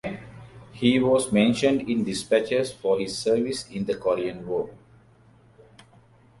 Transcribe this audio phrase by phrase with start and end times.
[0.71, 4.71] He was mentioned in dispatches for his service in the Korean War.